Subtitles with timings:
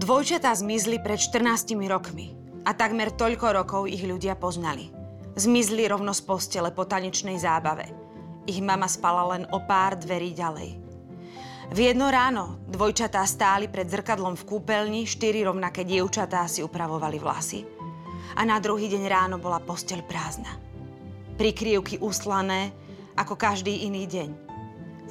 [0.00, 2.32] Dvojčatá zmizli pred 14 rokmi
[2.64, 4.88] a takmer toľko rokov ich ľudia poznali.
[5.36, 7.84] Zmizli rovno z postele po tanečnej zábave.
[8.48, 10.70] Ich mama spala len o pár dverí ďalej.
[11.68, 17.60] V jedno ráno dvojčatá stáli pred zrkadlom v kúpeľni, štyri rovnaké dievčatá si upravovali vlasy.
[18.40, 20.56] A na druhý deň ráno bola posteľ prázdna.
[21.36, 22.72] Prikryvky uslané,
[23.20, 24.30] ako každý iný deň.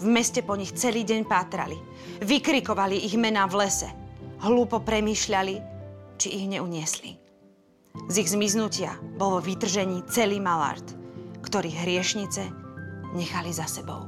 [0.01, 1.77] V meste po nich celý deň pátrali.
[2.25, 4.08] Vykrikovali ich mená v lese.
[4.39, 5.55] Hlúpo premýšľali,
[6.15, 7.19] či ich neuniesli.
[8.07, 10.95] Z ich zmiznutia bol vo vytržení celý malart,
[11.43, 12.47] ktorý hriešnice
[13.19, 14.07] nechali za sebou.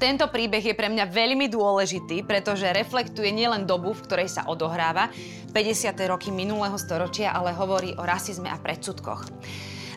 [0.00, 5.12] Tento príbeh je pre mňa veľmi dôležitý, pretože reflektuje nielen dobu, v ktorej sa odohráva,
[5.52, 5.92] 50.
[6.08, 9.28] roky minulého storočia, ale hovorí o rasizme a predsudkoch.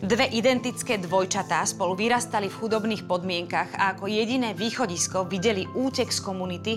[0.04, 6.20] Dve identické dvojčatá spolu vyrastali v chudobných podmienkach a ako jediné východisko videli útek z
[6.20, 6.74] komunity,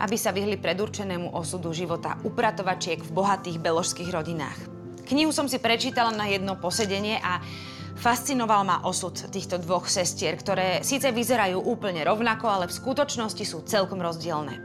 [0.00, 4.56] aby sa vyhli predurčenému osudu života upratovačiek v bohatých beložských rodinách.
[5.04, 7.44] Knihu som si prečítala na jedno posedenie a
[7.92, 13.68] Fascinoval ma osud týchto dvoch sestier, ktoré síce vyzerajú úplne rovnako, ale v skutočnosti sú
[13.68, 14.58] celkom rozdielne.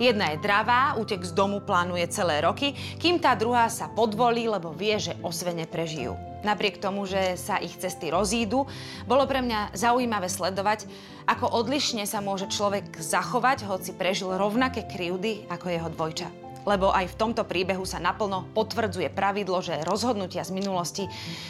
[0.00, 4.72] Jedna je dravá, útek z domu plánuje celé roky, kým tá druhá sa podvolí, lebo
[4.72, 6.31] vie, že osvene prežijú.
[6.42, 8.66] Napriek tomu, že sa ich cesty rozídu,
[9.06, 10.90] bolo pre mňa zaujímavé sledovať,
[11.26, 17.10] ako odlišne sa môže človek zachovať, hoci prežil rovnaké krivdy ako jeho dvojča lebo aj
[17.10, 21.04] v tomto príbehu sa naplno potvrdzuje pravidlo, že rozhodnutia z minulosti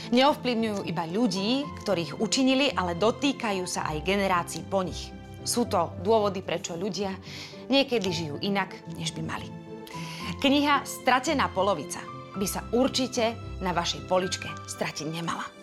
[0.08, 5.12] neovplyvňujú iba ľudí, ktorých učinili, ale dotýkajú sa aj generácií po nich.
[5.44, 7.12] Sú to dôvody, prečo ľudia
[7.68, 9.48] niekedy žijú inak, než by mali.
[10.40, 12.00] Kniha Stratená polovica
[12.36, 15.61] by sa určite na vašej poličke stratiť nemala.